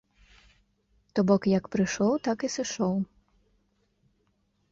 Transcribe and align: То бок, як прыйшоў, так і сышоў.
То 1.17 1.23
бок, 1.31 1.43
як 1.57 1.63
прыйшоў, 1.75 2.13
так 2.27 2.37
і 2.47 2.51
сышоў. 2.55 2.95